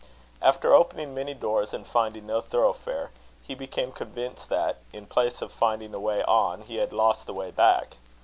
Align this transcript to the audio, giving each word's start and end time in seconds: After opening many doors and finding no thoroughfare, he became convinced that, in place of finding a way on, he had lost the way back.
After 0.41 0.73
opening 0.73 1.13
many 1.13 1.35
doors 1.35 1.75
and 1.75 1.85
finding 1.85 2.25
no 2.25 2.41
thoroughfare, 2.41 3.11
he 3.43 3.53
became 3.53 3.91
convinced 3.91 4.49
that, 4.49 4.77
in 4.91 5.05
place 5.05 5.43
of 5.43 5.51
finding 5.53 5.93
a 5.93 5.99
way 5.99 6.23
on, 6.23 6.61
he 6.63 6.77
had 6.77 6.91
lost 6.91 7.27
the 7.27 7.35
way 7.35 7.51
back. 7.51 7.97